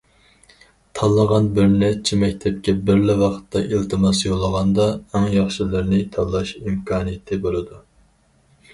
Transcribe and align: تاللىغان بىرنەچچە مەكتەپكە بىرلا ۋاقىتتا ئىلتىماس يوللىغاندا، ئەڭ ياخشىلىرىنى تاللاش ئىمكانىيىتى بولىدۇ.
تاللىغان 0.99 1.49
بىرنەچچە 1.57 2.19
مەكتەپكە 2.23 2.75
بىرلا 2.89 3.17
ۋاقىتتا 3.21 3.63
ئىلتىماس 3.67 4.25
يوللىغاندا، 4.31 4.91
ئەڭ 5.03 5.31
ياخشىلىرىنى 5.37 6.05
تاللاش 6.19 6.59
ئىمكانىيىتى 6.61 7.45
بولىدۇ. 7.47 7.83